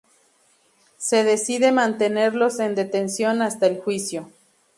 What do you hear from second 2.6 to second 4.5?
detención hasta el juicio.